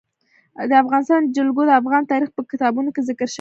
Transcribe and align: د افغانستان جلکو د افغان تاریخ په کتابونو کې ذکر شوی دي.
د 0.69 0.71
افغانستان 0.83 1.21
جلکو 1.35 1.61
د 1.67 1.71
افغان 1.81 2.03
تاریخ 2.11 2.29
په 2.33 2.41
کتابونو 2.51 2.89
کې 2.95 3.01
ذکر 3.09 3.25
شوی 3.25 3.27
دي. 3.27 3.29